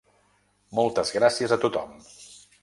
[0.79, 1.93] Moltes gràcies a tothom!